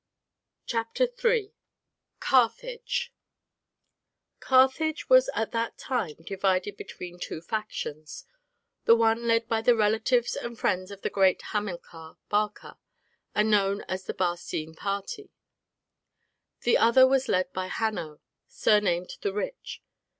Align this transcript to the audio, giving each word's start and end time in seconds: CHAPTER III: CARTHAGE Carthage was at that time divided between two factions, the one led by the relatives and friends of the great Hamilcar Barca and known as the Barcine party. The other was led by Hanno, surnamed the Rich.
CHAPTER 0.65 1.07
III: 1.23 1.53
CARTHAGE 2.19 3.13
Carthage 4.39 5.07
was 5.09 5.29
at 5.35 5.51
that 5.51 5.77
time 5.77 6.15
divided 6.25 6.75
between 6.75 7.19
two 7.19 7.39
factions, 7.39 8.25
the 8.85 8.95
one 8.95 9.27
led 9.27 9.47
by 9.47 9.61
the 9.61 9.75
relatives 9.75 10.35
and 10.35 10.57
friends 10.57 10.89
of 10.89 11.03
the 11.03 11.11
great 11.11 11.43
Hamilcar 11.53 12.17
Barca 12.29 12.79
and 13.35 13.51
known 13.51 13.81
as 13.81 14.05
the 14.05 14.15
Barcine 14.15 14.73
party. 14.75 15.29
The 16.61 16.79
other 16.79 17.05
was 17.07 17.27
led 17.29 17.53
by 17.53 17.67
Hanno, 17.67 18.21
surnamed 18.47 19.11
the 19.21 19.31
Rich. 19.33 19.83